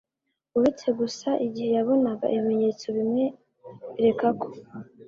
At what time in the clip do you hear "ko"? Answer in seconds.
4.41-4.49